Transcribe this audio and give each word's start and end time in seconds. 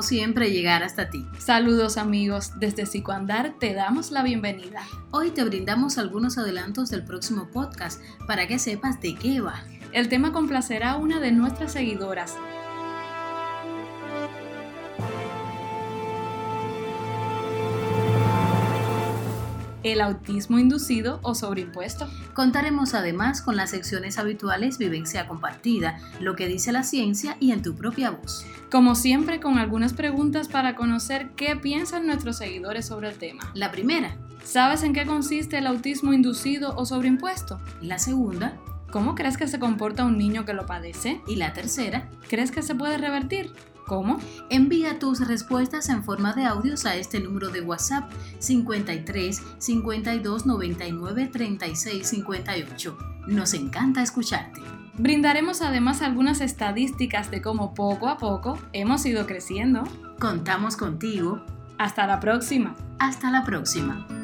siempre, 0.00 0.50
llegar 0.50 0.82
hasta 0.82 1.10
ti. 1.10 1.26
Saludos 1.38 1.98
amigos, 1.98 2.52
desde 2.58 2.86
Psicoandar 2.86 3.54
te 3.58 3.74
damos 3.74 4.10
la 4.10 4.22
bienvenida. 4.22 4.80
Hoy 5.10 5.30
te 5.30 5.44
brindamos 5.44 5.98
algunos 5.98 6.38
adelantos 6.38 6.88
del 6.88 7.04
próximo 7.04 7.48
podcast 7.52 8.00
para 8.26 8.46
que 8.46 8.58
sepas 8.58 8.98
de 9.02 9.14
qué 9.14 9.42
va. 9.42 9.62
El 9.92 10.08
tema 10.08 10.32
complacerá 10.32 10.92
a 10.92 10.96
una 10.96 11.20
de 11.20 11.32
nuestras 11.32 11.72
seguidoras, 11.72 12.34
el 19.82 20.00
autismo 20.00 20.58
inducido 20.58 21.20
o 21.22 21.34
sobreimpuesto. 21.34 22.08
Contaremos 22.34 22.94
además 22.94 23.42
con 23.42 23.56
las 23.56 23.70
secciones 23.70 24.18
habituales 24.18 24.78
Vivencia 24.78 25.26
Compartida, 25.26 25.98
lo 26.20 26.36
que 26.36 26.48
dice 26.48 26.72
la 26.72 26.82
ciencia 26.82 27.36
y 27.40 27.52
en 27.52 27.62
tu 27.62 27.74
propia 27.74 28.10
voz. 28.10 28.44
Como 28.70 28.94
siempre, 28.94 29.40
con 29.40 29.58
algunas 29.58 29.94
preguntas 29.94 30.48
para 30.48 30.74
conocer 30.74 31.30
qué 31.36 31.56
piensan 31.56 32.06
nuestros 32.06 32.36
seguidores 32.36 32.86
sobre 32.86 33.08
el 33.08 33.18
tema. 33.18 33.50
La 33.54 33.70
primera. 33.70 34.16
¿Sabes 34.44 34.82
en 34.82 34.92
qué 34.92 35.06
consiste 35.06 35.58
el 35.58 35.66
autismo 35.66 36.12
inducido 36.12 36.74
o 36.76 36.86
sobreimpuesto? 36.86 37.60
La 37.80 37.98
segunda. 37.98 38.56
¿Cómo 38.90 39.14
crees 39.14 39.36
que 39.36 39.46
se 39.46 39.58
comporta 39.58 40.04
un 40.04 40.16
niño 40.16 40.46
que 40.46 40.54
lo 40.54 40.64
padece? 40.64 41.20
Y 41.26 41.36
la 41.36 41.52
tercera. 41.52 42.08
¿Crees 42.28 42.50
que 42.50 42.62
se 42.62 42.74
puede 42.74 42.96
revertir? 42.96 43.52
¿Cómo? 43.88 44.18
Envía 44.50 44.98
tus 44.98 45.26
respuestas 45.26 45.88
en 45.88 46.04
forma 46.04 46.34
de 46.34 46.44
audios 46.44 46.84
a 46.86 46.94
este 46.94 47.18
número 47.18 47.48
de 47.48 47.62
WhatsApp 47.62 48.12
53 48.38 49.42
52 49.58 50.46
99 50.46 51.26
36 51.32 52.06
58. 52.06 52.98
Nos 53.26 53.54
encanta 53.54 54.02
escucharte. 54.02 54.60
Brindaremos 54.98 55.62
además 55.62 56.02
algunas 56.02 56.40
estadísticas 56.40 57.30
de 57.30 57.40
cómo 57.40 57.72
poco 57.72 58.08
a 58.08 58.18
poco 58.18 58.58
hemos 58.72 59.06
ido 59.06 59.26
creciendo. 59.26 59.84
Contamos 60.20 60.76
contigo. 60.76 61.40
Hasta 61.78 62.06
la 62.06 62.20
próxima. 62.20 62.76
Hasta 62.98 63.30
la 63.30 63.44
próxima. 63.44 64.17